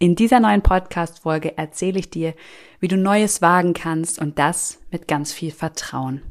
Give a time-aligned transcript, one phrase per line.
[0.00, 2.34] In dieser neuen Podcast-Folge erzähle ich dir,
[2.78, 6.22] wie du Neues wagen kannst und das mit ganz viel Vertrauen.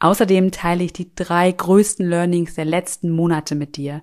[0.00, 4.02] Außerdem teile ich die drei größten Learnings der letzten Monate mit dir.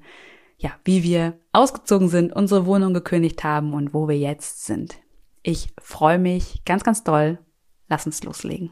[0.58, 4.96] Ja, wie wir ausgezogen sind, unsere Wohnung gekündigt haben und wo wir jetzt sind.
[5.44, 7.38] Ich freue mich ganz, ganz doll.
[7.90, 8.72] Lass uns loslegen.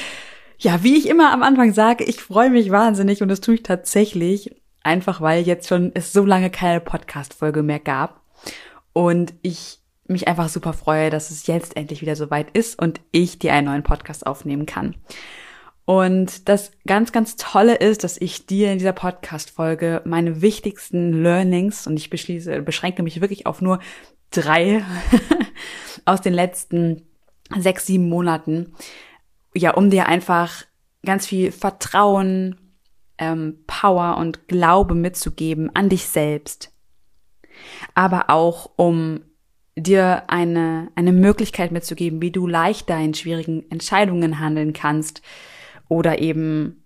[0.63, 3.63] Ja, wie ich immer am Anfang sage, ich freue mich wahnsinnig und das tue ich
[3.63, 8.21] tatsächlich, einfach weil jetzt schon es so lange keine Podcast-Folge mehr gab
[8.93, 13.39] und ich mich einfach super freue, dass es jetzt endlich wieder soweit ist und ich
[13.39, 14.93] dir einen neuen Podcast aufnehmen kann.
[15.85, 21.87] Und das ganz, ganz Tolle ist, dass ich dir in dieser Podcast-Folge meine wichtigsten Learnings
[21.87, 23.79] und ich beschließe, beschränke mich wirklich auf nur
[24.29, 24.85] drei
[26.05, 27.07] aus den letzten
[27.57, 28.75] sechs, sieben Monaten
[29.53, 30.63] ja, um dir einfach
[31.05, 32.55] ganz viel Vertrauen,
[33.17, 36.71] ähm, Power und Glaube mitzugeben an dich selbst.
[37.93, 39.21] Aber auch um
[39.75, 45.21] dir eine, eine Möglichkeit mitzugeben, wie du leichter in schwierigen Entscheidungen handeln kannst
[45.87, 46.83] oder eben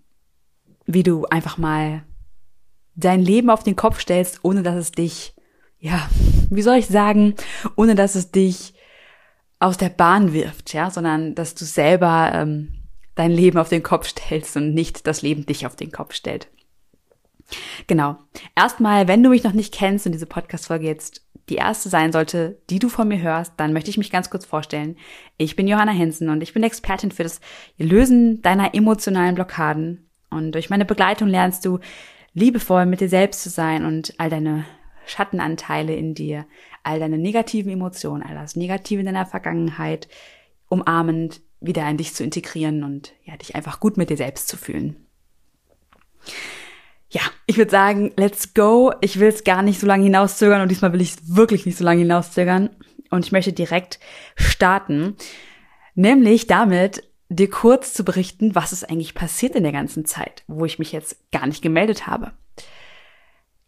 [0.86, 2.04] wie du einfach mal
[2.94, 5.34] dein Leben auf den Kopf stellst, ohne dass es dich,
[5.78, 6.08] ja,
[6.50, 7.34] wie soll ich sagen,
[7.76, 8.74] ohne dass es dich
[9.58, 12.74] aus der Bahn wirft, ja, sondern dass du selber ähm,
[13.14, 16.48] dein Leben auf den Kopf stellst und nicht das Leben dich auf den Kopf stellt.
[17.86, 18.18] Genau.
[18.54, 22.58] Erstmal, wenn du mich noch nicht kennst und diese Podcast-Folge jetzt die erste sein sollte,
[22.70, 24.96] die du von mir hörst, dann möchte ich mich ganz kurz vorstellen.
[25.38, 27.40] Ich bin Johanna Hensen und ich bin Expertin für das
[27.78, 30.10] Lösen deiner emotionalen Blockaden.
[30.28, 31.78] Und durch meine Begleitung lernst du
[32.34, 34.64] liebevoll mit dir selbst zu sein und all deine
[35.06, 36.46] Schattenanteile in dir,
[36.86, 40.08] all deine negativen Emotionen, all das Negative in deiner Vergangenheit
[40.68, 44.56] umarmend wieder in dich zu integrieren und ja, dich einfach gut mit dir selbst zu
[44.56, 44.96] fühlen.
[47.08, 48.92] Ja, ich würde sagen, let's go.
[49.00, 51.78] Ich will es gar nicht so lange hinauszögern und diesmal will ich es wirklich nicht
[51.78, 52.70] so lange hinauszögern.
[53.10, 54.00] Und ich möchte direkt
[54.34, 55.16] starten,
[55.94, 60.64] nämlich damit, dir kurz zu berichten, was ist eigentlich passiert in der ganzen Zeit, wo
[60.64, 62.32] ich mich jetzt gar nicht gemeldet habe.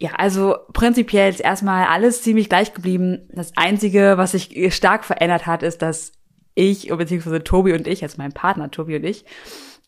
[0.00, 3.28] Ja, also prinzipiell ist erstmal alles ziemlich gleich geblieben.
[3.32, 6.12] Das Einzige, was sich stark verändert hat, ist, dass
[6.54, 9.24] ich, beziehungsweise Tobi und ich, also mein Partner Tobi und ich,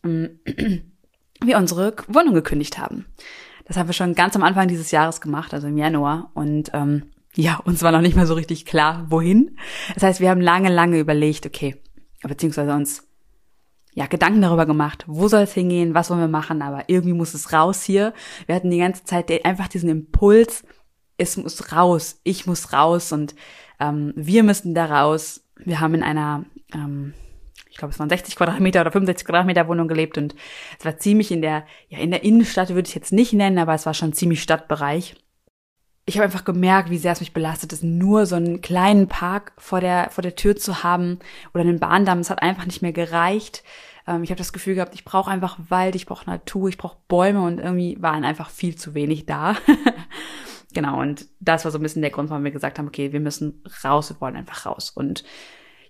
[0.03, 0.39] ähm,
[1.43, 3.05] wir unsere Wohnung gekündigt haben.
[3.65, 6.31] Das haben wir schon ganz am Anfang dieses Jahres gemacht, also im Januar.
[6.33, 7.03] Und ähm,
[7.35, 9.57] ja, uns war noch nicht mal so richtig klar, wohin.
[9.93, 11.77] Das heißt, wir haben lange, lange überlegt, okay,
[12.21, 13.07] beziehungsweise uns
[13.93, 17.33] ja, Gedanken darüber gemacht, wo soll es hingehen, was wollen wir machen, aber irgendwie muss
[17.33, 18.13] es raus hier.
[18.45, 20.63] Wir hatten die ganze Zeit einfach diesen Impuls,
[21.17, 23.35] es muss raus, ich muss raus und
[23.79, 25.43] ähm, wir müssen da raus.
[25.57, 27.13] Wir haben in einer, ähm,
[27.69, 30.35] ich glaube, es waren 60 Quadratmeter oder 65 Quadratmeter Wohnung gelebt und
[30.79, 33.73] es war ziemlich in der, ja, in der Innenstadt würde ich jetzt nicht nennen, aber
[33.73, 35.15] es war schon ziemlich Stadtbereich.
[36.11, 39.53] Ich habe einfach gemerkt, wie sehr es mich belastet ist, nur so einen kleinen Park
[39.57, 41.19] vor der, vor der Tür zu haben
[41.53, 42.19] oder einen Bahndamm.
[42.19, 43.63] Es hat einfach nicht mehr gereicht.
[44.05, 46.97] Ähm, ich habe das Gefühl gehabt, ich brauche einfach Wald, ich brauche Natur, ich brauche
[47.07, 49.55] Bäume und irgendwie waren einfach viel zu wenig da.
[50.73, 53.21] genau, und das war so ein bisschen der Grund, warum wir gesagt haben, okay, wir
[53.21, 54.89] müssen raus, wir wollen einfach raus.
[54.89, 55.23] Und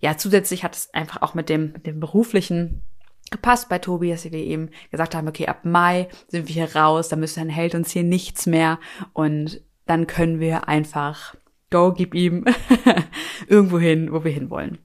[0.01, 2.83] ja, zusätzlich hat es einfach auch mit dem, mit dem beruflichen
[3.31, 7.09] gepasst bei Tobi, dass wir eben gesagt haben, okay, ab Mai sind wir hier raus,
[7.09, 8.77] da müssen, dann hält uns hier nichts mehr
[9.13, 11.35] und dann können wir einfach
[11.69, 12.45] go, gib ihm
[13.47, 14.77] irgendwo hin, wo wir hinwollen.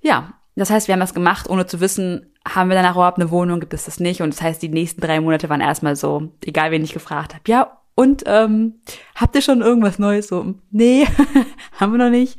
[0.00, 3.30] Ja, das heißt, wir haben das gemacht, ohne zu wissen, haben wir danach überhaupt eine
[3.30, 4.22] Wohnung, gibt es das nicht.
[4.22, 7.42] Und das heißt, die nächsten drei Monate waren erstmal so, egal wen ich gefragt habe,
[7.48, 8.74] ja, und ähm,
[9.14, 10.28] habt ihr schon irgendwas Neues?
[10.28, 11.06] So, nee,
[11.72, 12.38] haben wir noch nicht.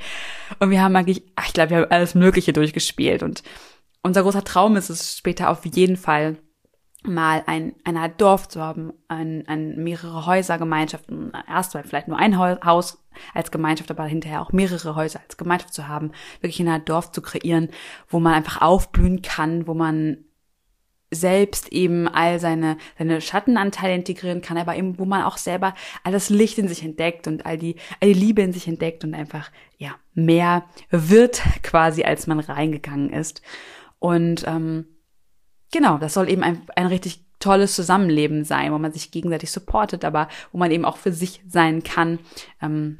[0.59, 3.23] Und wir haben eigentlich, ach, ich glaube, wir haben alles Mögliche durchgespielt.
[3.23, 3.41] Und
[4.03, 6.37] unser großer Traum ist es später auf jeden Fall
[7.07, 12.17] mal ein, eine Art Dorf zu haben, ein, ein mehrere Häusergemeinschaften, erst mal vielleicht nur
[12.17, 16.11] ein Haus als Gemeinschaft, aber hinterher auch mehrere Häuser als Gemeinschaft zu haben,
[16.41, 17.69] wirklich eine Art Dorf zu kreieren,
[18.07, 20.25] wo man einfach aufblühen kann, wo man
[21.09, 25.73] selbst eben all seine, seine Schattenanteile integrieren kann, aber eben, wo man auch selber
[26.03, 29.03] all das Licht in sich entdeckt und all die, all die Liebe in sich entdeckt
[29.03, 33.41] und einfach, ja, mehr wird quasi, als man reingegangen ist.
[33.99, 34.85] Und ähm,
[35.71, 40.03] genau, das soll eben ein, ein richtig tolles Zusammenleben sein, wo man sich gegenseitig supportet,
[40.03, 42.19] aber wo man eben auch für sich sein kann.
[42.61, 42.99] Ähm,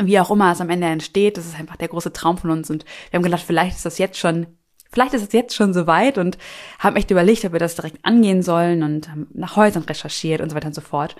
[0.00, 2.70] wie auch immer es am Ende entsteht, das ist einfach der große Traum von uns.
[2.70, 4.58] Und wir haben gedacht, vielleicht ist das jetzt schon
[4.90, 6.38] vielleicht ist es jetzt schon soweit und
[6.78, 10.50] haben echt überlegt, ob wir das direkt angehen sollen und haben nach Häusern recherchiert und
[10.50, 11.16] so weiter und so fort.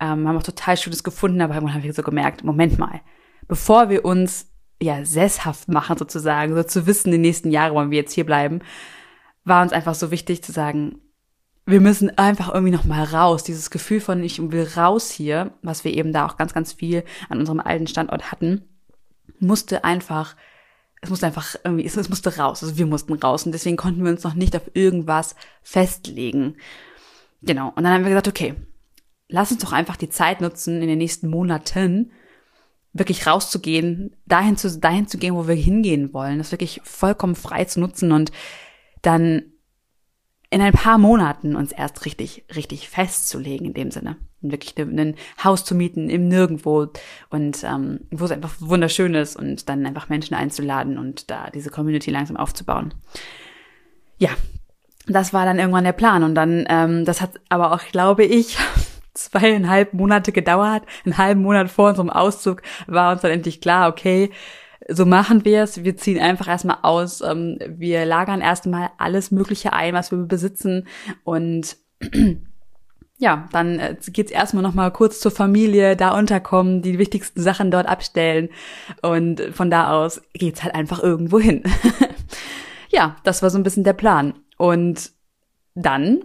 [0.00, 3.00] Ähm, haben auch total Schönes gefunden, aber irgendwann haben wir so gemerkt, Moment mal,
[3.48, 4.48] bevor wir uns
[4.80, 8.60] ja sesshaft machen sozusagen, so zu wissen, die nächsten Jahre wollen wir jetzt hier bleiben,
[9.44, 11.00] war uns einfach so wichtig zu sagen,
[11.64, 13.44] wir müssen einfach irgendwie noch mal raus.
[13.44, 17.04] Dieses Gefühl von ich will raus hier, was wir eben da auch ganz, ganz viel
[17.28, 18.62] an unserem alten Standort hatten,
[19.38, 20.36] musste einfach
[21.02, 22.62] es musste einfach irgendwie, es, es musste raus.
[22.62, 26.56] Also wir mussten raus und deswegen konnten wir uns noch nicht auf irgendwas festlegen.
[27.42, 27.72] Genau.
[27.74, 28.54] Und dann haben wir gesagt, okay,
[29.28, 32.12] lass uns doch einfach die Zeit nutzen, in den nächsten Monaten
[32.92, 37.64] wirklich rauszugehen, dahin zu, dahin zu gehen, wo wir hingehen wollen, das wirklich vollkommen frei
[37.64, 38.30] zu nutzen und
[39.02, 39.42] dann
[40.52, 44.16] in ein paar Monaten uns erst richtig, richtig festzulegen in dem Sinne.
[44.42, 46.88] wirklich ein Haus zu mieten im Nirgendwo
[47.30, 51.70] und ähm, wo es einfach wunderschön ist und dann einfach Menschen einzuladen und da diese
[51.70, 52.92] Community langsam aufzubauen.
[54.18, 54.30] Ja,
[55.06, 58.58] das war dann irgendwann der Plan und dann, ähm, das hat aber auch, glaube ich,
[59.14, 60.82] zweieinhalb Monate gedauert.
[61.04, 64.30] Einen halben Monat vor unserem Auszug war uns dann endlich klar, okay,
[64.88, 65.84] so machen wir es.
[65.84, 67.20] Wir ziehen einfach erstmal aus.
[67.20, 70.86] Ähm, wir lagern erstmal alles Mögliche ein, was wir besitzen.
[71.24, 71.76] Und
[73.18, 77.86] ja, dann äh, geht's erstmal nochmal kurz zur Familie, da unterkommen, die wichtigsten Sachen dort
[77.86, 78.48] abstellen.
[79.02, 81.62] Und von da aus geht's halt einfach irgendwo hin.
[82.90, 84.34] ja, das war so ein bisschen der Plan.
[84.56, 85.12] Und
[85.74, 86.24] dann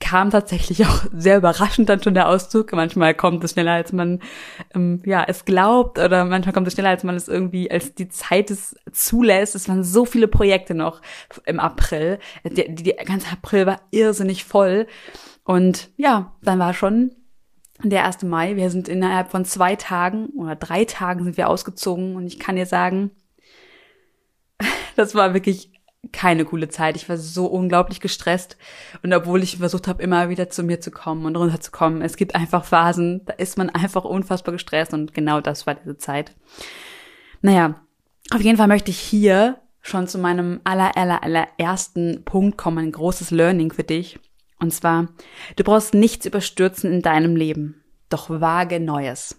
[0.00, 2.72] kam tatsächlich auch sehr überraschend dann schon der Auszug.
[2.72, 4.20] Manchmal kommt es schneller, als man
[4.74, 8.08] ähm, ja es glaubt, oder manchmal kommt es schneller, als man es irgendwie, als die
[8.08, 9.54] Zeit es zulässt.
[9.54, 11.02] Es waren so viele Projekte noch
[11.44, 12.18] im April.
[12.44, 14.86] Die, die ganze April war irrsinnig voll.
[15.44, 17.12] Und ja, dann war schon
[17.82, 18.22] der 1.
[18.22, 18.56] Mai.
[18.56, 22.56] Wir sind innerhalb von zwei Tagen oder drei Tagen sind wir ausgezogen und ich kann
[22.56, 23.10] dir sagen,
[24.96, 25.75] das war wirklich
[26.12, 26.96] keine coole Zeit.
[26.96, 28.56] Ich war so unglaublich gestresst.
[29.02, 32.34] Und obwohl ich versucht habe, immer wieder zu mir zu kommen und runterzukommen, es gibt
[32.34, 36.34] einfach Phasen, da ist man einfach unfassbar gestresst und genau das war diese Zeit.
[37.42, 37.80] Naja,
[38.32, 42.92] auf jeden Fall möchte ich hier schon zu meinem aller, aller, allerersten Punkt kommen, ein
[42.92, 44.18] großes Learning für dich.
[44.58, 45.08] Und zwar,
[45.56, 49.36] du brauchst nichts überstürzen in deinem Leben, doch wage Neues.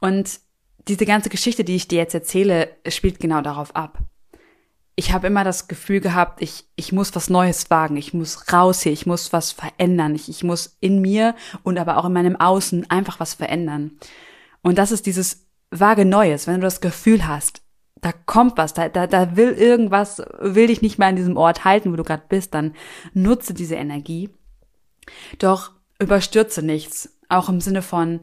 [0.00, 0.40] Und
[0.86, 4.07] diese ganze Geschichte, die ich dir jetzt erzähle, spielt genau darauf ab
[4.98, 8.82] ich habe immer das Gefühl gehabt, ich, ich muss was Neues wagen, ich muss raus
[8.82, 12.34] hier, ich muss was verändern, ich, ich muss in mir und aber auch in meinem
[12.34, 13.92] Außen einfach was verändern.
[14.60, 17.62] Und das ist dieses vage Neues, wenn du das Gefühl hast,
[18.00, 21.64] da kommt was, da, da, da will irgendwas, will dich nicht mehr an diesem Ort
[21.64, 22.74] halten, wo du gerade bist, dann
[23.14, 24.30] nutze diese Energie.
[25.38, 25.70] Doch
[26.00, 28.22] überstürze nichts, auch im Sinne von,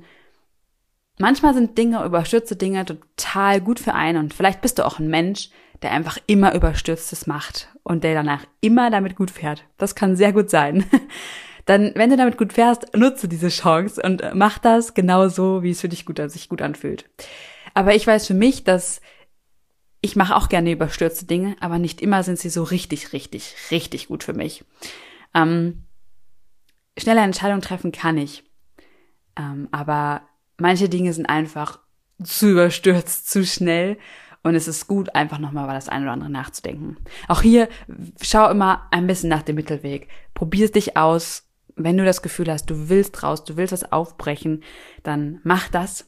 [1.20, 5.10] manchmal sind Dinge, überstürze Dinge total gut für einen und vielleicht bist du auch ein
[5.10, 5.50] Mensch,
[5.82, 9.66] der einfach immer Überstürztes macht und der danach immer damit gut fährt.
[9.78, 10.86] Das kann sehr gut sein.
[11.66, 15.82] Dann, wenn du damit gut fährst, nutze diese Chance und mach das genauso, wie es
[15.82, 17.10] für dich gut, sich gut anfühlt.
[17.74, 19.02] Aber ich weiß für mich, dass
[20.00, 24.07] ich mache auch gerne überstürzte Dinge, aber nicht immer sind sie so richtig, richtig, richtig
[24.07, 24.64] gut für mich.
[25.34, 25.86] Ähm,
[26.95, 28.44] schnelle Entscheidungen treffen kann ich.
[29.36, 30.22] Ähm, aber
[30.57, 31.80] manche Dinge sind einfach
[32.24, 33.97] zu überstürzt, zu schnell
[34.45, 36.97] und es ist gut, einfach nochmal über das eine oder andere nachzudenken.
[37.28, 37.68] Auch hier,
[38.21, 40.07] schau immer ein bisschen nach dem Mittelweg.
[40.35, 41.50] Probier es dich aus.
[41.76, 44.62] Wenn du das Gefühl hast, du willst raus, du willst das aufbrechen,
[45.02, 46.07] dann mach das.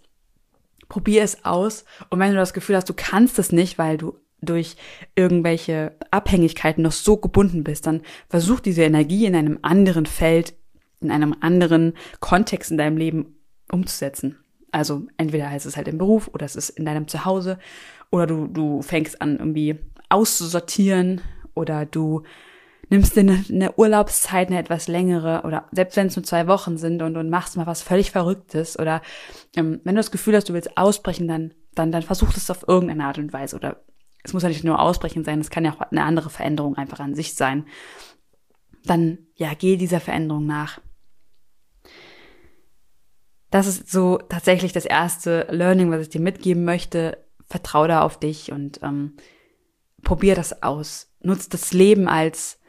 [0.88, 1.84] Probier es aus.
[2.12, 4.76] Und wenn du das Gefühl hast, du kannst es nicht, weil du durch
[5.16, 10.54] irgendwelche Abhängigkeiten noch so gebunden bist, dann versuch diese Energie in einem anderen Feld,
[11.02, 13.37] in einem anderen Kontext in deinem Leben
[13.72, 14.38] umzusetzen.
[14.72, 17.58] Also entweder heißt es halt im Beruf oder es ist in deinem Zuhause
[18.12, 21.22] oder du, du fängst an, irgendwie auszusortieren
[21.54, 22.24] oder du
[22.90, 26.78] nimmst dir eine, eine Urlaubszeit, eine etwas längere oder selbst wenn es nur zwei Wochen
[26.78, 29.02] sind und, und machst mal was völlig Verrücktes oder
[29.56, 32.68] ähm, wenn du das Gefühl hast, du willst ausbrechen, dann, dann, dann versuch es auf
[32.68, 33.84] irgendeine Art und Weise oder
[34.24, 37.00] es muss ja nicht nur ausbrechen sein, es kann ja auch eine andere Veränderung einfach
[37.00, 37.66] an sich sein.
[38.84, 40.82] Dann, ja, geh dieser Veränderung nach.
[43.50, 48.20] Das ist so tatsächlich das erste Learning, was ich dir mitgeben möchte vertrau da auf
[48.20, 49.14] dich und ähm,
[50.04, 51.10] probier das aus.
[51.22, 52.60] Nutz das Leben als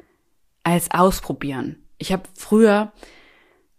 [0.65, 1.77] als ausprobieren.
[1.97, 2.93] Ich habe früher,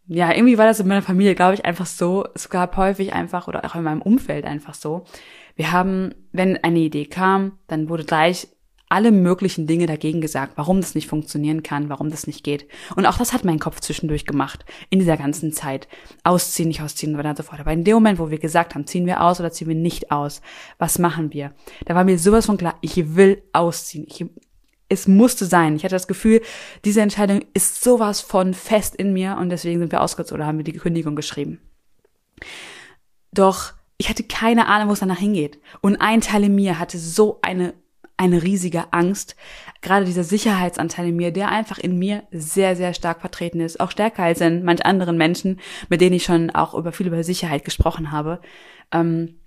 [0.07, 2.25] ja, irgendwie war das in meiner Familie, glaube ich, einfach so.
[2.33, 5.05] Es gab häufig einfach, oder auch in meinem Umfeld einfach so.
[5.55, 8.47] Wir haben, wenn eine Idee kam, dann wurde gleich
[8.89, 12.67] alle möglichen Dinge dagegen gesagt, warum das nicht funktionieren kann, warum das nicht geht.
[12.95, 15.87] Und auch das hat mein Kopf zwischendurch gemacht, in dieser ganzen Zeit.
[16.23, 17.59] Ausziehen, nicht ausziehen und so fort.
[17.59, 20.11] Aber in dem Moment, wo wir gesagt haben, ziehen wir aus oder ziehen wir nicht
[20.11, 20.41] aus,
[20.79, 21.53] was machen wir?
[21.85, 24.05] Da war mir sowas von klar, ich will ausziehen.
[24.07, 24.25] Ich,
[24.89, 25.75] es musste sein.
[25.75, 26.41] Ich hatte das Gefühl,
[26.83, 30.57] diese Entscheidung ist sowas von fest in mir und deswegen sind wir ausgezogen oder haben
[30.57, 31.59] wir die Kündigung geschrieben.
[33.31, 35.59] Doch ich hatte keine Ahnung, wo es danach hingeht.
[35.81, 37.73] Und ein Teil in mir hatte so eine
[38.19, 39.37] eine riesige Angst.
[39.81, 43.79] Gerade dieser Sicherheitsanteil in mir, der einfach in mir sehr, sehr stark vertreten ist.
[43.79, 47.23] Auch stärker als in manch anderen Menschen, mit denen ich schon auch über viel über
[47.23, 48.41] Sicherheit gesprochen habe.
[48.91, 49.39] Ähm,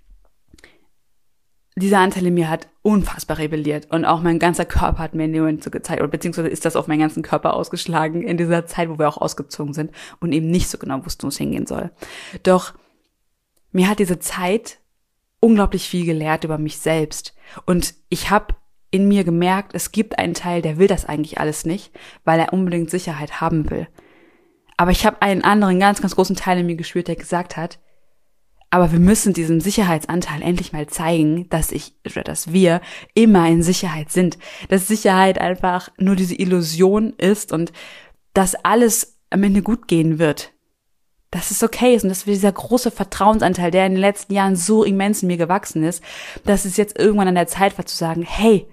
[1.75, 5.33] dieser Anteil in mir hat unfassbar rebelliert und auch mein ganzer Körper hat mir in
[5.33, 8.65] dem Moment so gezeigt, oder beziehungsweise ist das auf meinen ganzen Körper ausgeschlagen in dieser
[8.65, 11.65] Zeit, wo wir auch ausgezogen sind und eben nicht so genau wussten, wo es hingehen
[11.65, 11.91] soll.
[12.43, 12.73] Doch
[13.71, 14.79] mir hat diese Zeit
[15.39, 18.55] unglaublich viel gelehrt über mich selbst und ich habe
[18.93, 21.91] in mir gemerkt, es gibt einen Teil, der will das eigentlich alles nicht,
[22.25, 23.87] weil er unbedingt Sicherheit haben will.
[24.77, 27.79] Aber ich habe einen anderen ganz, ganz großen Teil in mir gespürt, der gesagt hat,
[28.69, 32.81] aber wir müssen diesem Sicherheitsanteil endlich mal zeigen, dass ich oder dass wir
[33.15, 34.37] immer in Sicherheit sind,
[34.69, 37.71] dass Sicherheit einfach nur diese Illusion ist und
[38.33, 40.53] dass alles am Ende gut gehen wird.
[41.31, 44.55] Dass es okay ist und dass wir dieser große Vertrauensanteil, der in den letzten Jahren
[44.55, 46.03] so immens in mir gewachsen ist,
[46.45, 48.67] dass es jetzt irgendwann an der Zeit war zu sagen, hey,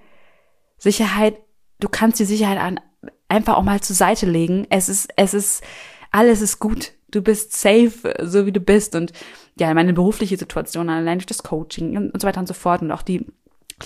[0.80, 1.36] Sicherheit,
[1.78, 2.80] du kannst die Sicherheit an,
[3.28, 4.66] einfach auch mal zur Seite legen.
[4.70, 5.62] Es ist, es ist,
[6.10, 6.92] alles ist gut.
[7.10, 8.94] Du bist safe, so wie du bist.
[8.94, 9.12] Und
[9.58, 12.90] ja, meine berufliche Situation, allein durch das Coaching und so weiter und so fort und
[12.92, 13.26] auch die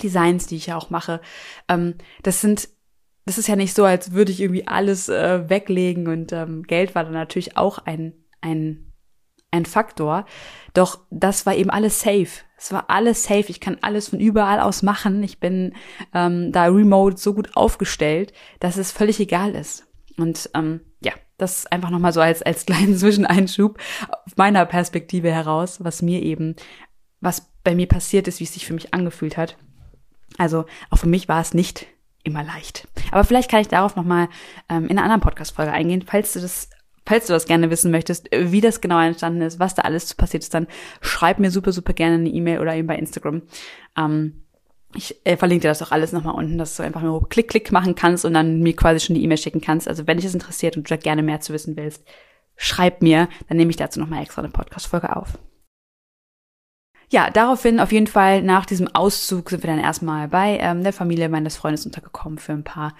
[0.01, 1.21] Designs, die ich ja auch mache,
[1.67, 2.69] ähm, das sind,
[3.25, 6.95] das ist ja nicht so, als würde ich irgendwie alles äh, weglegen und ähm, Geld
[6.95, 8.93] war dann natürlich auch ein, ein,
[9.51, 10.25] ein Faktor.
[10.73, 12.44] Doch das war eben alles safe.
[12.57, 13.45] Es war alles safe.
[13.49, 15.21] Ich kann alles von überall aus machen.
[15.23, 15.73] Ich bin
[16.13, 19.87] ähm, da remote so gut aufgestellt, dass es völlig egal ist.
[20.17, 23.77] Und ähm, ja, das einfach nochmal so als, als kleinen Zwischeneinschub
[24.09, 26.55] auf meiner Perspektive heraus, was mir eben,
[27.19, 29.57] was bei mir passiert ist, wie es sich für mich angefühlt hat.
[30.37, 31.87] Also auch für mich war es nicht
[32.23, 32.87] immer leicht.
[33.11, 34.29] Aber vielleicht kann ich darauf nochmal
[34.69, 36.69] ähm, in einer anderen Podcast-Folge eingehen, falls du das
[37.05, 40.43] Falls du das gerne wissen möchtest, wie das genau entstanden ist, was da alles passiert
[40.43, 40.67] ist, dann
[41.01, 43.43] schreib mir super, super gerne eine E-Mail oder eben bei Instagram.
[43.95, 44.45] Ähm,
[44.95, 47.71] ich äh, verlinke dir das auch alles nochmal unten, dass du einfach nur Klick, Klick
[47.71, 49.87] machen kannst und dann mir quasi schon die E-Mail schicken kannst.
[49.87, 52.03] Also wenn dich das interessiert und du da gerne mehr zu wissen willst,
[52.55, 55.37] schreib mir, dann nehme ich dazu nochmal extra eine Podcast-Folge auf.
[57.11, 60.93] Ja, daraufhin auf jeden Fall nach diesem Auszug sind wir dann erstmal bei ähm, der
[60.93, 62.95] Familie meines Freundes untergekommen für ein paar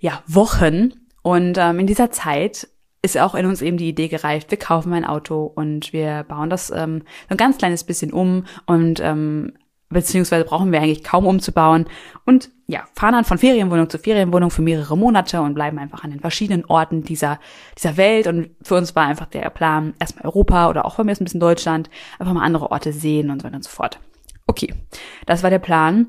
[0.00, 0.94] ja, Wochen.
[1.22, 2.68] Und ähm, in dieser Zeit
[3.06, 6.50] ist auch in uns eben die Idee gereift, wir kaufen ein Auto und wir bauen
[6.50, 9.52] das ähm, ein ganz kleines bisschen um und ähm,
[9.88, 11.86] beziehungsweise brauchen wir eigentlich kaum umzubauen
[12.24, 16.10] und ja, fahren dann von Ferienwohnung zu Ferienwohnung für mehrere Monate und bleiben einfach an
[16.10, 17.38] den verschiedenen Orten dieser,
[17.78, 21.12] dieser Welt und für uns war einfach der Plan, erstmal Europa oder auch von mir
[21.12, 24.00] ist ein bisschen Deutschland, einfach mal andere Orte sehen und so weiter und so fort.
[24.48, 24.74] Okay,
[25.26, 26.08] das war der Plan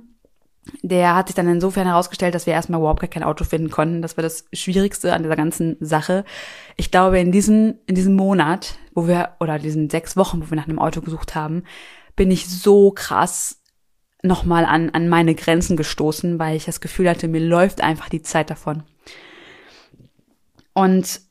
[0.82, 4.02] der hat sich dann insofern herausgestellt, dass wir erstmal überhaupt gar kein Auto finden konnten.
[4.02, 6.26] Das war das Schwierigste an dieser ganzen Sache.
[6.76, 10.56] Ich glaube, in diesem, in diesem Monat, wo wir, oder diesen sechs Wochen, wo wir
[10.56, 11.64] nach einem Auto gesucht haben,
[12.16, 13.62] bin ich so krass
[14.24, 18.22] nochmal an, an meine Grenzen gestoßen, weil ich das Gefühl hatte, mir läuft einfach die
[18.22, 18.84] Zeit davon.
[20.74, 21.22] Und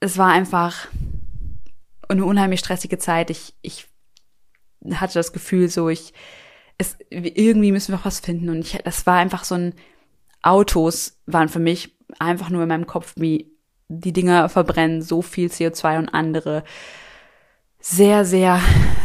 [0.00, 0.88] es war einfach
[2.08, 3.30] eine unheimlich stressige Zeit.
[3.30, 3.88] Ich, ich
[4.94, 6.12] hatte das Gefühl, so ich,
[6.82, 8.50] es, irgendwie müssen wir auch was finden.
[8.50, 9.74] Und ich, das war einfach so ein,
[10.42, 13.52] Autos waren für mich einfach nur in meinem Kopf, wie
[13.88, 16.64] die Dinger verbrennen so viel CO2 und andere
[17.78, 18.60] sehr, sehr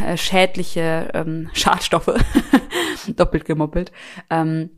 [0.06, 2.14] äh, schädliche ähm, Schadstoffe,
[3.08, 3.92] doppelt gemoppelt.
[4.30, 4.70] Ähm,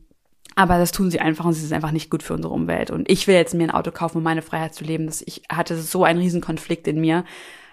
[0.56, 2.90] aber das tun sie einfach und sie sind einfach nicht gut für unsere Umwelt.
[2.90, 5.06] Und ich will jetzt mir ein Auto kaufen, um meine Freiheit zu leben.
[5.06, 7.24] Das, ich hatte so einen riesen Konflikt in mir,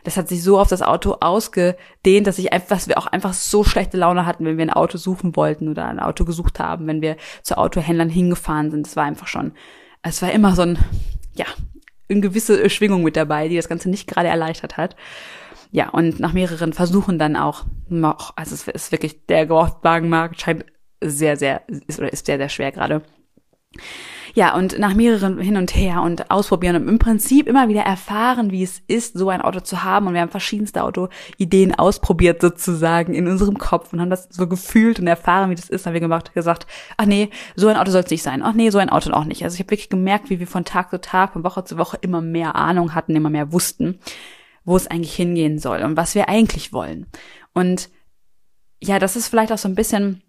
[0.07, 3.33] das hat sich so auf das Auto ausgedehnt, dass ich einfach, dass wir auch einfach
[3.33, 6.87] so schlechte Laune hatten, wenn wir ein Auto suchen wollten oder ein Auto gesucht haben,
[6.87, 8.87] wenn wir zu Autohändlern hingefahren sind.
[8.87, 9.51] Das war einfach schon,
[10.03, 10.79] es war immer so ein,
[11.35, 11.45] ja,
[12.09, 14.95] eine gewisse Schwingung mit dabei, die das Ganze nicht gerade erleichtert hat.
[15.71, 20.63] Ja, und nach mehreren Versuchen dann auch noch, also es ist wirklich, der Gebrauchtwagenmarkt scheint
[21.01, 23.01] sehr, sehr, ist oder ist sehr, sehr schwer gerade.
[24.37, 28.51] Ja, und nach mehreren hin und her und ausprobieren und im Prinzip immer wieder erfahren,
[28.51, 30.05] wie es ist, so ein Auto zu haben.
[30.05, 34.99] Und wir haben verschiedenste Autoideen ausprobiert sozusagen in unserem Kopf und haben das so gefühlt
[34.99, 35.87] und erfahren, wie das ist.
[35.87, 36.67] Haben wir gemacht, gesagt,
[36.97, 38.43] ach nee, so ein Auto soll es nicht sein.
[38.43, 39.43] Ach nee, so ein Auto auch nicht.
[39.43, 41.97] Also ich habe wirklich gemerkt, wie wir von Tag zu Tag, von Woche zu Woche
[42.01, 43.97] immer mehr Ahnung hatten, immer mehr wussten,
[44.65, 47.07] wo es eigentlich hingehen soll und was wir eigentlich wollen.
[47.55, 47.89] Und
[48.83, 50.21] ja, das ist vielleicht auch so ein bisschen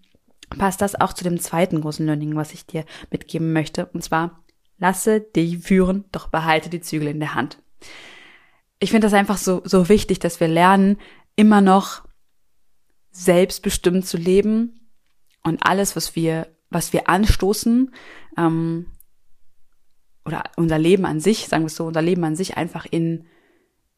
[0.51, 3.87] passt das auch zu dem zweiten großen Learning, was ich dir mitgeben möchte.
[3.87, 4.43] Und zwar,
[4.79, 7.59] lasse dich führen, doch behalte die Zügel in der Hand.
[8.81, 10.99] Ich finde das einfach so, so wichtig, dass wir lernen,
[11.37, 12.03] immer noch
[13.11, 14.89] selbstbestimmt zu leben
[15.43, 17.93] und alles, was wir, was wir anstoßen,
[18.37, 18.87] ähm,
[20.25, 23.27] oder unser Leben an sich, sagen wir es so, unser Leben an sich einfach in,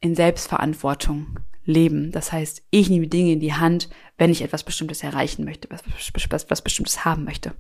[0.01, 2.13] in Selbstverantwortung leben.
[2.13, 3.89] Das heißt, ich nehme Dinge in die Hand,
[4.19, 5.83] wenn ich etwas Bestimmtes erreichen möchte, was,
[6.31, 7.53] was, was Bestimmtes haben möchte.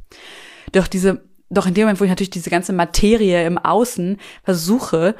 [0.72, 5.14] Doch diese, doch in dem Moment, wo ich natürlich diese ganze Materie im Außen versuche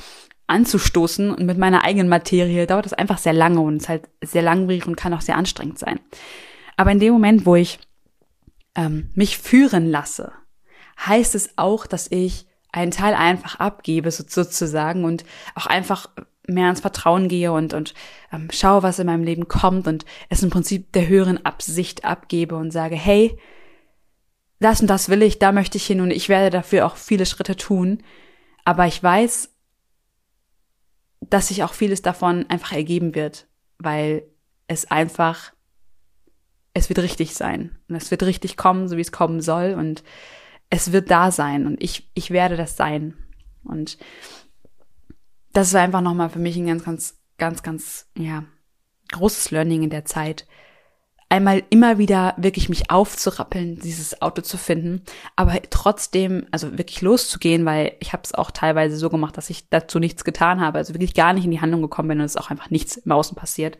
[0.46, 4.42] anzustoßen und mit meiner eigenen Materie, dauert das einfach sehr lange und ist halt sehr
[4.42, 6.00] langwierig und kann auch sehr anstrengend sein.
[6.76, 7.78] Aber in dem Moment, wo ich
[8.74, 10.32] ähm, mich führen lasse,
[11.06, 16.08] heißt es auch, dass ich einen Teil einfach abgebe, sozusagen, und auch einfach
[16.50, 17.94] mehr ins Vertrauen gehe und, und
[18.32, 22.56] ähm, schaue, was in meinem Leben kommt und es im Prinzip der höheren Absicht abgebe
[22.56, 23.38] und sage, hey,
[24.60, 27.26] das und das will ich, da möchte ich hin und ich werde dafür auch viele
[27.26, 28.02] Schritte tun.
[28.64, 29.50] Aber ich weiß,
[31.20, 33.46] dass sich auch vieles davon einfach ergeben wird,
[33.78, 34.24] weil
[34.66, 35.52] es einfach,
[36.74, 40.04] es wird richtig sein und es wird richtig kommen, so wie es kommen soll und
[40.68, 43.14] es wird da sein und ich, ich werde das sein.
[43.64, 43.98] Und
[45.52, 48.44] das war einfach nochmal für mich ein ganz, ganz, ganz, ganz, ja,
[49.12, 50.46] großes Learning in der Zeit.
[51.28, 55.02] Einmal immer wieder wirklich mich aufzurappeln, dieses Auto zu finden,
[55.36, 59.68] aber trotzdem, also wirklich loszugehen, weil ich habe es auch teilweise so gemacht, dass ich
[59.68, 62.36] dazu nichts getan habe, also wirklich gar nicht in die Handlung gekommen bin und es
[62.36, 63.78] auch einfach nichts im Außen passiert,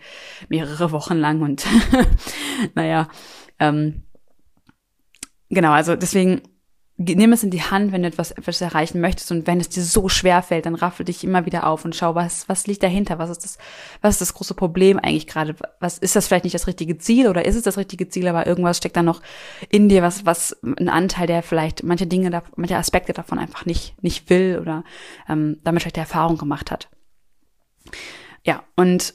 [0.49, 1.67] mehrere Wochen lang und
[2.77, 3.09] naja,
[3.59, 4.05] ähm,
[5.49, 6.43] genau, also deswegen
[7.03, 9.83] nimm es in die Hand, wenn du etwas, etwas erreichen möchtest und wenn es dir
[9.83, 13.19] so schwer fällt, dann raffel dich immer wieder auf und schau, was, was liegt dahinter?
[13.19, 13.59] Was ist das,
[14.03, 15.57] was ist das große Problem eigentlich gerade?
[15.81, 18.47] Was ist das vielleicht nicht das richtige Ziel oder ist es das richtige Ziel, aber
[18.47, 19.23] irgendwas steckt da noch
[19.71, 23.95] in dir, was, was ein Anteil, der vielleicht manche Dinge, manche Aspekte davon einfach nicht,
[24.03, 24.85] nicht will oder
[25.27, 26.91] ähm, damit vielleicht Erfahrung gemacht hat.
[28.45, 29.15] Ja, und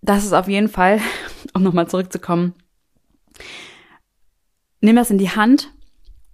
[0.00, 1.00] das ist auf jeden Fall,
[1.54, 2.54] um nochmal zurückzukommen,
[4.80, 5.72] nimm das in die Hand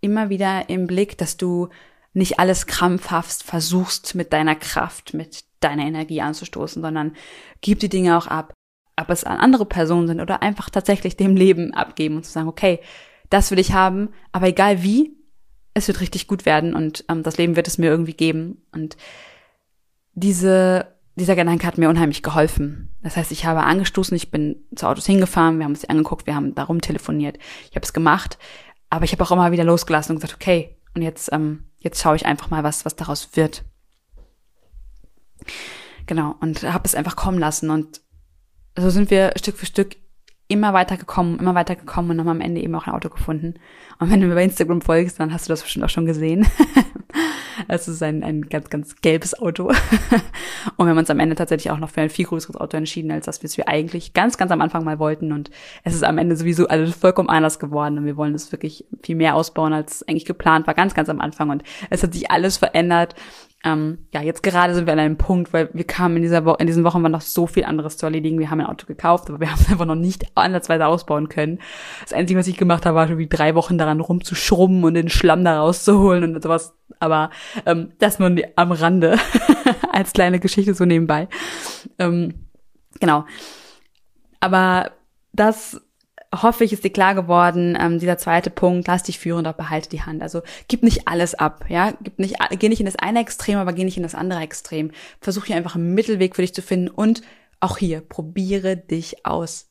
[0.01, 1.69] immer wieder im Blick, dass du
[2.15, 7.15] nicht alles krampfhaft versuchst mit deiner Kraft, mit deiner Energie anzustoßen, sondern
[7.61, 8.55] gib die Dinge auch ab.
[8.99, 12.49] Ob es an andere Personen sind oder einfach tatsächlich dem Leben abgeben und zu sagen,
[12.49, 12.81] okay,
[13.29, 15.15] das will ich haben, aber egal wie,
[15.75, 18.62] es wird richtig gut werden und ähm, das Leben wird es mir irgendwie geben.
[18.73, 18.97] Und
[20.15, 22.95] diese dieser Gedanke hat mir unheimlich geholfen.
[23.03, 26.35] Das heißt, ich habe angestoßen, ich bin zu Autos hingefahren, wir haben uns angeguckt, wir
[26.35, 27.39] haben darum telefoniert.
[27.71, 28.39] Ich habe es gemacht,
[28.91, 32.17] aber ich habe auch immer wieder losgelassen und gesagt, okay, und jetzt, ähm, jetzt schaue
[32.17, 33.65] ich einfach mal, was, was daraus wird.
[36.07, 37.71] Genau, und habe es einfach kommen lassen.
[37.71, 38.01] Und
[38.79, 39.97] so sind wir Stück für Stück
[40.49, 43.55] immer weiter gekommen, immer weiter gekommen und haben am Ende eben auch ein Auto gefunden.
[43.99, 46.47] Und wenn du mir bei Instagram folgst, dann hast du das bestimmt auch schon gesehen.
[47.69, 49.64] Es ist ein, ein ganz, ganz gelbes Auto.
[50.77, 53.11] und wir haben uns am Ende tatsächlich auch noch für ein viel größeres Auto entschieden,
[53.11, 55.33] als das wir eigentlich ganz, ganz am Anfang mal wollten.
[55.33, 55.51] Und
[55.85, 57.99] es ist am Ende sowieso alles vollkommen anders geworden.
[57.99, 61.21] Und wir wollen es wirklich viel mehr ausbauen, als eigentlich geplant war, ganz, ganz am
[61.21, 61.51] Anfang.
[61.51, 63.14] Und es hat sich alles verändert.
[63.67, 66.59] Ähm, ja, jetzt gerade sind wir an einem Punkt, weil wir kamen in dieser Woche,
[66.61, 68.39] in diesen Wochen war noch so viel anderes zu erledigen.
[68.39, 71.59] Wir haben ein Auto gekauft, aber wir haben es einfach noch nicht ansatzweise ausbauen können.
[72.03, 75.09] Das Einzige, was ich gemacht habe, war schon wie drei Wochen daran rumzuschrubben und den
[75.09, 76.77] Schlamm da rauszuholen und sowas.
[77.01, 77.31] Aber
[77.67, 79.19] ähm, das nur am Rande
[79.93, 81.27] als kleine Geschichte so nebenbei.
[81.99, 82.35] Ähm,
[83.01, 83.25] genau.
[84.39, 84.93] Aber
[85.33, 85.81] das
[86.42, 89.88] hoffe ich, ist dir klar geworden, ähm, dieser zweite Punkt, lass dich führen, doch behalte
[89.88, 90.22] die Hand.
[90.22, 93.72] Also gib nicht alles ab, ja, gib nicht, geh nicht in das eine Extrem, aber
[93.72, 94.90] geh nicht in das andere Extrem.
[95.20, 97.22] Versuch hier einfach einen Mittelweg für dich zu finden und
[97.61, 99.70] auch hier, probiere dich aus.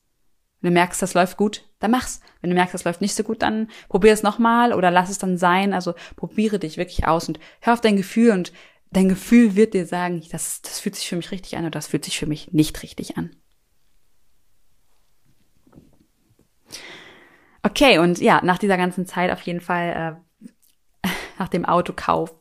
[0.61, 2.21] Wenn du merkst, das läuft gut, dann mach's.
[2.41, 5.19] Wenn du merkst, das läuft nicht so gut, dann probier es nochmal oder lass es
[5.19, 5.73] dann sein.
[5.73, 8.51] Also probiere dich wirklich aus und hör auf dein Gefühl und
[8.91, 11.87] dein Gefühl wird dir sagen, das, das fühlt sich für mich richtig an oder das
[11.87, 13.35] fühlt sich für mich nicht richtig an.
[17.75, 20.17] Okay, und ja, nach dieser ganzen Zeit auf jeden Fall
[21.03, 21.09] äh,
[21.39, 22.33] nach dem Autokauf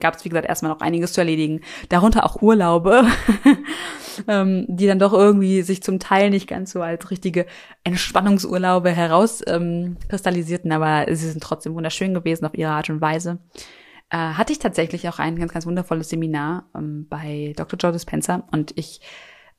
[0.00, 1.60] gab es, wie gesagt, erstmal noch einiges zu erledigen.
[1.90, 3.04] Darunter auch Urlaube,
[4.28, 7.44] ähm, die dann doch irgendwie sich zum Teil nicht ganz so als richtige
[7.84, 13.40] Entspannungsurlaube herauskristalisierten, ähm, aber sie sind trotzdem wunderschön gewesen auf ihre Art und Weise.
[14.08, 17.78] Äh, hatte ich tatsächlich auch ein ganz, ganz wundervolles Seminar ähm, bei Dr.
[17.78, 19.02] Joe Dispenza und ich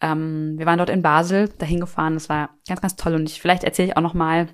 [0.02, 3.40] ähm, wir waren dort in Basel, dahin gefahren, das war ganz, ganz toll und ich,
[3.40, 4.48] vielleicht erzähle ich auch noch mal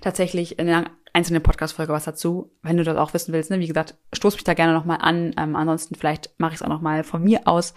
[0.00, 3.50] tatsächlich in einer einzelnen Podcast-Folge was dazu, wenn du das auch wissen willst.
[3.50, 3.60] Ne?
[3.60, 5.34] Wie gesagt, stoß mich da gerne noch mal an.
[5.38, 7.74] Ähm, ansonsten vielleicht mache ich es auch noch mal von mir aus.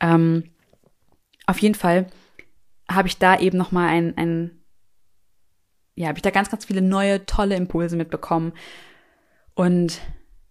[0.00, 0.50] Ähm,
[1.46, 2.08] auf jeden Fall
[2.90, 4.62] habe ich da eben noch mal ein, ein
[5.94, 8.52] ja, habe ich da ganz, ganz viele neue, tolle Impulse mitbekommen.
[9.54, 10.00] Und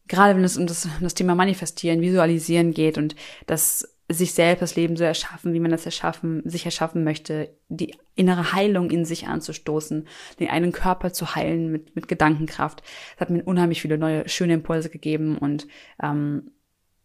[0.08, 4.62] gerade wenn es um das, um das Thema Manifestieren, Visualisieren geht und das sich selbst
[4.62, 9.04] das Leben so erschaffen, wie man das erschaffen, sich erschaffen möchte, die innere Heilung in
[9.04, 10.08] sich anzustoßen,
[10.40, 12.84] den einen Körper zu heilen mit, mit Gedankenkraft.
[13.16, 15.68] Das hat mir unheimlich viele neue, schöne Impulse gegeben und
[16.02, 16.52] ähm,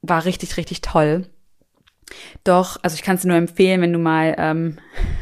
[0.02, 1.26] war richtig, richtig toll.
[2.44, 4.78] Doch, also ich kann es nur empfehlen, wenn du mal, ähm,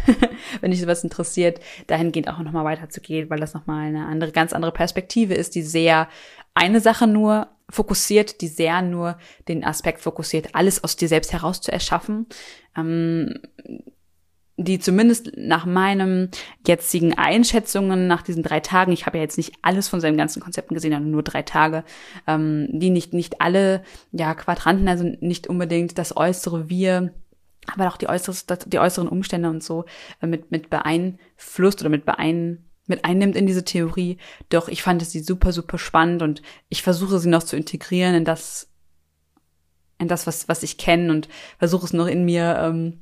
[0.61, 4.73] wenn dich sowas interessiert, dahingehend auch nochmal weiterzugehen, weil das nochmal eine andere, ganz andere
[4.73, 6.09] Perspektive ist, die sehr
[6.59, 11.61] eine Sache nur fokussiert, die sehr nur den Aspekt fokussiert, alles aus dir selbst heraus
[11.61, 12.27] zu erschaffen,
[12.77, 13.41] ähm,
[14.57, 16.31] die zumindest nach meinem
[16.67, 20.43] jetzigen Einschätzungen nach diesen drei Tagen, ich habe ja jetzt nicht alles von seinen ganzen
[20.43, 21.85] Konzepten gesehen, sondern nur drei Tage,
[22.27, 27.13] ähm, die nicht nicht alle ja Quadranten, also nicht unbedingt das äußere Wir
[27.73, 29.85] aber auch die, äußeres, die äußeren Umstände und so
[30.23, 34.19] äh, mit, mit beeinflusst oder mit beein, mit einnimmt in diese Theorie.
[34.49, 38.25] Doch ich fand sie super, super spannend und ich versuche sie noch zu integrieren in
[38.25, 38.69] das,
[39.99, 43.01] in das, was, was ich kenne und versuche es noch in mir ähm,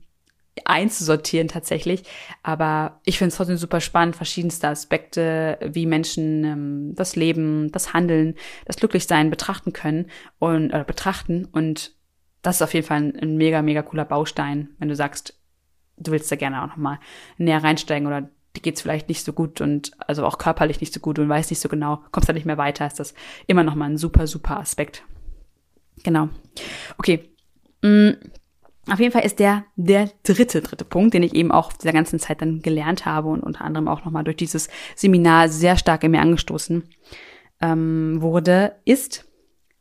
[0.64, 2.04] einzusortieren tatsächlich.
[2.42, 7.92] Aber ich finde es trotzdem super spannend, verschiedenste Aspekte, wie Menschen ähm, das Leben, das
[7.92, 11.46] Handeln, das Glücklichsein betrachten können und äh, betrachten.
[11.46, 11.94] Und
[12.42, 15.38] das ist auf jeden Fall ein, ein mega, mega cooler Baustein, wenn du sagst,
[15.98, 16.98] du willst da gerne auch nochmal
[17.38, 21.00] näher reinsteigen oder die geht's vielleicht nicht so gut und also auch körperlich nicht so
[21.00, 23.14] gut und weiß nicht so genau, kommst da nicht mehr weiter, ist das
[23.46, 25.04] immer noch ein super, super Aspekt.
[26.02, 26.28] Genau.
[26.98, 27.30] Okay.
[27.82, 28.10] Mm,
[28.90, 32.18] auf jeden Fall ist der der dritte, dritte Punkt, den ich eben auch dieser ganzen
[32.18, 36.12] Zeit dann gelernt habe und unter anderem auch nochmal durch dieses Seminar sehr stark in
[36.12, 36.84] mir angestoßen
[37.60, 39.24] ähm, wurde, ist,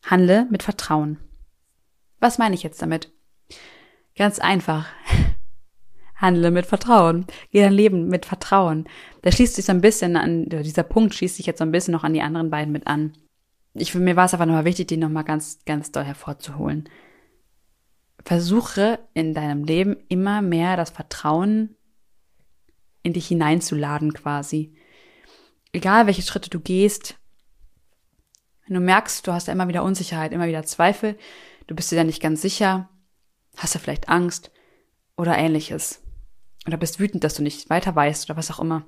[0.04, 1.20] handle mit Vertrauen.
[2.20, 3.12] Was meine ich jetzt damit?
[4.18, 4.88] Ganz einfach
[6.15, 7.25] handle mit Vertrauen.
[7.51, 8.88] Geh dein Leben mit Vertrauen.
[9.21, 11.91] Da schließt sich so ein bisschen an, dieser Punkt schließt sich jetzt so ein bisschen
[11.91, 13.13] noch an die anderen beiden mit an.
[13.73, 16.89] Ich, mir war es einfach nochmal wichtig, den nochmal ganz, ganz doll hervorzuholen.
[18.23, 21.75] Versuche in deinem Leben immer mehr das Vertrauen
[23.04, 24.73] in dich hineinzuladen quasi.
[25.73, 27.19] Egal welche Schritte du gehst,
[28.65, 31.17] wenn du merkst, du hast da immer wieder Unsicherheit, immer wieder Zweifel,
[31.67, 32.89] du bist dir da nicht ganz sicher,
[33.58, 34.51] hast du vielleicht Angst
[35.17, 36.01] oder ähnliches,
[36.65, 38.86] oder bist wütend, dass du nicht weiter weißt oder was auch immer,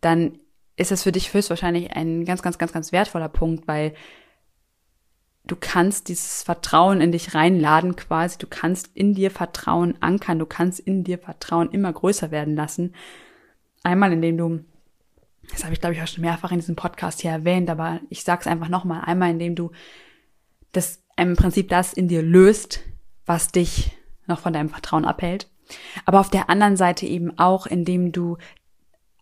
[0.00, 0.38] dann
[0.76, 3.94] ist das für dich höchstwahrscheinlich ein ganz, ganz, ganz, ganz wertvoller Punkt, weil
[5.44, 10.46] du kannst dieses Vertrauen in dich reinladen quasi, du kannst in dir Vertrauen ankern, du
[10.46, 12.94] kannst in dir Vertrauen immer größer werden lassen.
[13.82, 14.64] Einmal, indem du,
[15.50, 18.24] das habe ich glaube ich auch schon mehrfach in diesem Podcast hier erwähnt, aber ich
[18.24, 19.72] sag's einfach nochmal, einmal, indem du
[20.70, 22.80] das im Prinzip das in dir löst,
[23.26, 23.92] was dich
[24.26, 25.51] noch von deinem Vertrauen abhält.
[26.04, 28.36] Aber auf der anderen Seite eben auch, indem du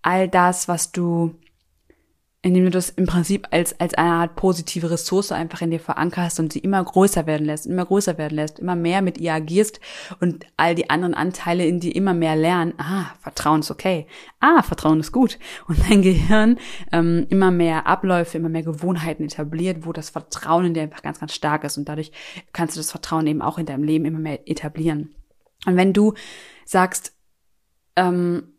[0.03, 1.35] all das, was du,
[2.43, 6.41] indem du das im Prinzip als, als eine Art positive Ressource einfach in dir verankerst
[6.41, 9.79] und sie immer größer werden lässt, immer größer werden lässt, immer mehr mit ihr agierst
[10.21, 14.07] und all die anderen Anteile in dir immer mehr lernen, ah, Vertrauen ist okay,
[14.41, 15.39] ah, Vertrauen ist gut.
[15.69, 16.59] Und dein Gehirn
[16.93, 21.21] ähm, immer mehr Abläufe, immer mehr Gewohnheiten etabliert, wo das Vertrauen in dir einfach ganz,
[21.21, 21.77] ganz stark ist.
[21.77, 22.11] Und dadurch
[22.55, 25.15] kannst du das Vertrauen eben auch in deinem Leben immer mehr etablieren.
[25.66, 26.14] Und wenn du
[26.64, 27.12] sagst,
[27.96, 28.55] ähm,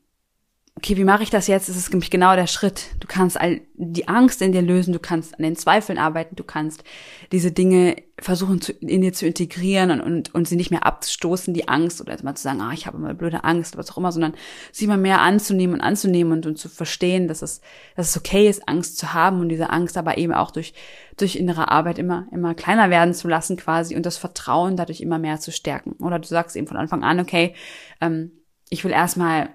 [0.83, 1.69] okay, wie mache ich das jetzt?
[1.69, 2.87] Das ist nämlich genau der Schritt.
[2.99, 6.43] Du kannst all die Angst in dir lösen, du kannst an den Zweifeln arbeiten, du
[6.43, 6.83] kannst
[7.31, 11.53] diese Dinge versuchen zu, in dir zu integrieren und, und, und sie nicht mehr abzustoßen,
[11.53, 13.97] die Angst oder mal zu sagen, ah, ich habe immer blöde Angst oder was auch
[13.99, 14.33] immer, sondern
[14.71, 17.61] sie immer mehr anzunehmen und anzunehmen und, und zu verstehen, dass es,
[17.95, 20.73] dass es okay ist, Angst zu haben und diese Angst aber eben auch durch,
[21.15, 25.19] durch innere Arbeit immer, immer kleiner werden zu lassen quasi und das Vertrauen dadurch immer
[25.19, 25.91] mehr zu stärken.
[26.03, 27.53] Oder du sagst eben von Anfang an, okay,
[28.01, 28.31] ähm,
[28.71, 29.49] ich will erstmal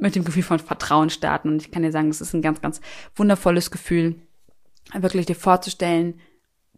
[0.00, 1.48] mit dem Gefühl von Vertrauen starten.
[1.48, 2.80] Und ich kann dir sagen, das ist ein ganz, ganz
[3.14, 4.20] wundervolles Gefühl,
[4.94, 6.20] wirklich dir vorzustellen,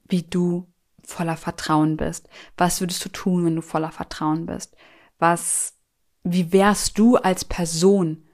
[0.09, 0.69] wie du
[1.05, 2.29] voller Vertrauen bist.
[2.57, 4.77] Was würdest du tun, wenn du voller Vertrauen bist?
[5.19, 5.75] Was,
[6.23, 8.25] wie wärst du als Person,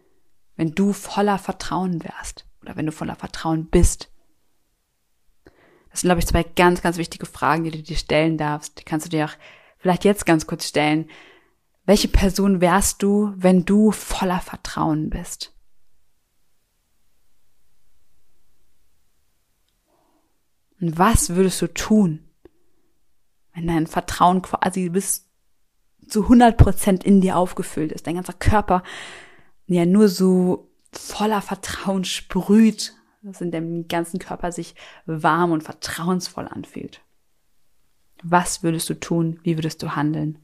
[0.56, 2.46] wenn du voller Vertrauen wärst?
[2.62, 4.10] Oder wenn du voller Vertrauen bist?
[5.90, 8.78] Das sind, glaube ich, zwei ganz, ganz wichtige Fragen, die du dir stellen darfst.
[8.78, 9.34] Die kannst du dir auch
[9.78, 11.08] vielleicht jetzt ganz kurz stellen.
[11.88, 15.54] Welche Person wärst du, wenn du voller Vertrauen bist?
[20.82, 22.28] Und was würdest du tun,
[23.54, 25.30] wenn dein Vertrauen quasi bis
[26.06, 28.82] zu 100 Prozent in dir aufgefüllt ist, dein ganzer Körper
[29.64, 34.74] ja nur so voller Vertrauen sprüht, dass in deinem ganzen Körper sich
[35.06, 37.00] warm und vertrauensvoll anfühlt.
[38.22, 39.40] Was würdest du tun?
[39.42, 40.38] Wie würdest du handeln?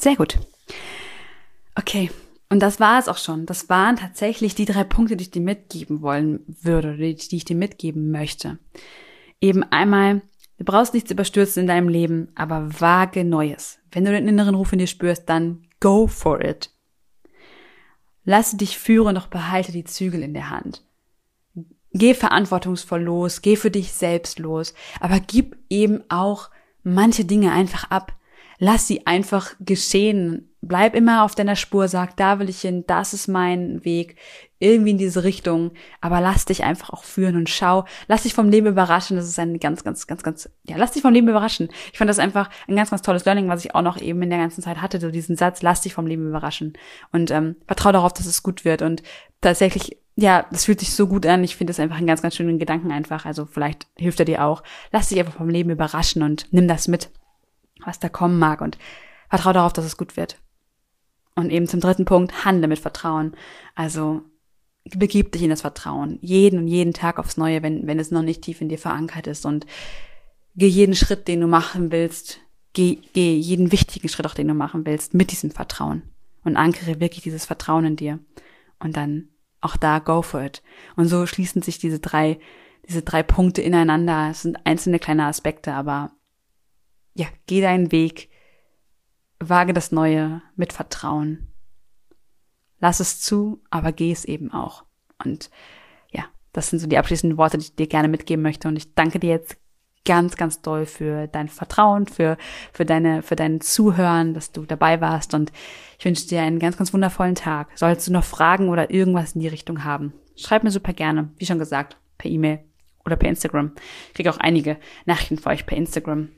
[0.00, 0.38] Sehr gut.
[1.74, 2.10] Okay.
[2.50, 3.44] Und das war es auch schon.
[3.46, 7.44] Das waren tatsächlich die drei Punkte, die ich dir mitgeben wollen würde, die, die ich
[7.44, 8.58] dir mitgeben möchte.
[9.40, 10.22] Eben einmal,
[10.56, 13.78] du brauchst nichts überstürzen in deinem Leben, aber wage Neues.
[13.92, 16.70] Wenn du den inneren Ruf in dir spürst, dann go for it.
[18.24, 20.84] Lasse dich führen, doch behalte die Zügel in der Hand.
[21.92, 26.50] Geh verantwortungsvoll los, geh für dich selbst los, aber gib eben auch
[26.82, 28.17] manche Dinge einfach ab
[28.58, 30.50] lass sie einfach geschehen.
[30.60, 34.16] Bleib immer auf deiner Spur, sag, da will ich hin, das ist mein Weg,
[34.58, 35.70] irgendwie in diese Richtung.
[36.00, 39.16] Aber lass dich einfach auch führen und schau, lass dich vom Leben überraschen.
[39.16, 41.68] Das ist ein ganz, ganz, ganz, ganz, ja, lass dich vom Leben überraschen.
[41.92, 44.30] Ich fand das einfach ein ganz, ganz tolles Learning, was ich auch noch eben in
[44.30, 46.72] der ganzen Zeit hatte, so diesen Satz, lass dich vom Leben überraschen.
[47.12, 48.82] Und ähm, vertrau darauf, dass es gut wird.
[48.82, 49.02] Und
[49.40, 51.44] tatsächlich ja, das fühlt sich so gut an.
[51.44, 53.24] Ich finde das einfach einen ganz, ganz schönen Gedanken einfach.
[53.24, 54.64] Also vielleicht hilft er dir auch.
[54.90, 57.08] Lass dich einfach vom Leben überraschen und nimm das mit
[57.84, 58.78] was da kommen mag und
[59.28, 60.38] vertraue darauf, dass es gut wird.
[61.34, 63.36] Und eben zum dritten Punkt, handle mit Vertrauen.
[63.74, 64.22] Also
[64.84, 66.18] begib dich in das Vertrauen.
[66.20, 69.26] Jeden und jeden Tag aufs Neue, wenn, wenn es noch nicht tief in dir verankert
[69.26, 69.46] ist.
[69.46, 69.66] Und
[70.56, 72.40] geh jeden Schritt, den du machen willst,
[72.72, 76.02] geh, geh jeden wichtigen Schritt auch, den du machen willst, mit diesem Vertrauen.
[76.44, 78.18] Und ankere wirklich dieses Vertrauen in dir.
[78.78, 79.28] Und dann
[79.60, 80.62] auch da go for it.
[80.96, 82.38] Und so schließen sich diese drei,
[82.88, 84.30] diese drei Punkte ineinander.
[84.30, 86.12] Es sind einzelne kleine Aspekte, aber
[87.18, 88.30] ja, geh deinen Weg,
[89.40, 91.48] wage das Neue mit Vertrauen.
[92.78, 94.84] Lass es zu, aber geh es eben auch.
[95.24, 95.50] Und
[96.12, 98.68] ja, das sind so die abschließenden Worte, die ich dir gerne mitgeben möchte.
[98.68, 99.56] Und ich danke dir jetzt
[100.04, 102.38] ganz, ganz doll für dein Vertrauen, für,
[102.72, 105.34] für deine, für dein Zuhören, dass du dabei warst.
[105.34, 105.50] Und
[105.98, 107.66] ich wünsche dir einen ganz, ganz wundervollen Tag.
[107.74, 111.46] Sollst du noch Fragen oder irgendwas in die Richtung haben, schreib mir super gerne, wie
[111.46, 112.60] schon gesagt, per E-Mail
[113.04, 113.72] oder per Instagram.
[114.08, 116.28] Ich kriege auch einige Nachrichten für euch per Instagram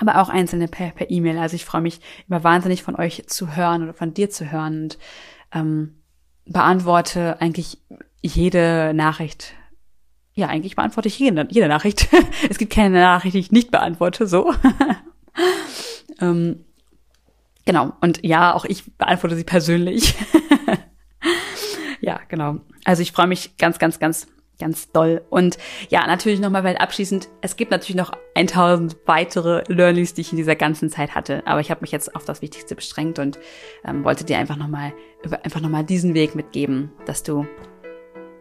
[0.00, 1.38] aber auch einzelne per E-Mail.
[1.38, 4.82] Also ich freue mich immer wahnsinnig von euch zu hören oder von dir zu hören
[4.82, 4.98] und
[5.52, 6.02] ähm,
[6.46, 7.78] beantworte eigentlich
[8.22, 9.54] jede Nachricht.
[10.34, 12.08] Ja, eigentlich beantworte ich jede, jede Nachricht.
[12.50, 14.54] es gibt keine Nachricht, die ich nicht beantworte, so.
[16.20, 16.64] ähm,
[17.64, 17.92] genau.
[18.00, 20.14] Und ja, auch ich beantworte sie persönlich.
[22.00, 22.60] ja, genau.
[22.84, 25.22] Also ich freue mich ganz, ganz, ganz ganz doll.
[25.30, 30.32] Und ja, natürlich nochmal, weil abschließend, es gibt natürlich noch 1000 weitere Learnings, die ich
[30.32, 31.46] in dieser ganzen Zeit hatte.
[31.46, 33.38] Aber ich habe mich jetzt auf das Wichtigste beschränkt und
[33.84, 34.92] ähm, wollte dir einfach nochmal,
[35.42, 37.46] einfach nochmal diesen Weg mitgeben, dass du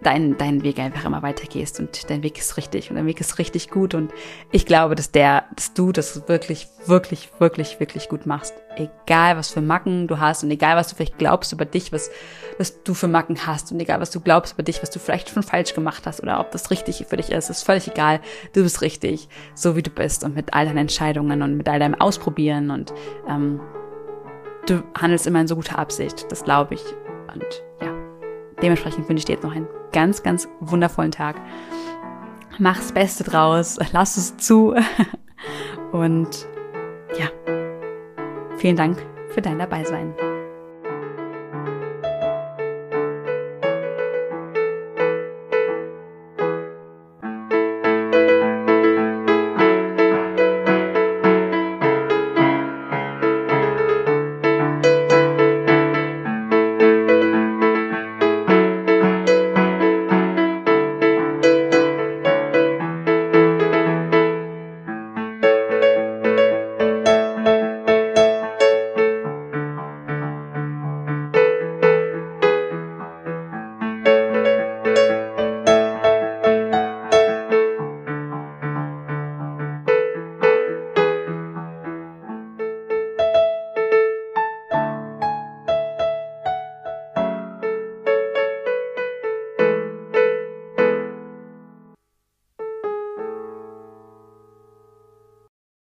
[0.08, 3.39] deinen, deinen Weg einfach immer weitergehst und dein Weg ist richtig und dein Weg ist
[3.39, 4.13] richtig gut und
[4.52, 8.54] ich glaube, dass der, dass du das wirklich, wirklich, wirklich, wirklich gut machst.
[8.78, 12.10] Egal, was für Macken du hast und egal, was du vielleicht glaubst über dich, was,
[12.58, 15.30] was du für Macken hast und egal, was du glaubst über dich, was du vielleicht
[15.30, 18.22] schon falsch gemacht hast oder ob das richtig für dich ist, ist völlig egal.
[18.54, 21.80] Du bist richtig, so wie du bist und mit all deinen Entscheidungen und mit all
[21.80, 22.93] deinem Ausprobieren und
[23.28, 23.60] ähm,
[24.67, 26.84] du handelst immer in so guter Absicht, das glaube ich.
[27.34, 27.66] Und
[28.62, 31.36] dementsprechend wünsche ich dir jetzt noch einen ganz, ganz wundervollen Tag.
[32.60, 34.76] Mach's Beste draus, lass es zu.
[35.91, 36.48] Und
[37.17, 37.28] ja,
[38.58, 38.98] vielen Dank
[39.30, 40.13] für dein Dabeisein.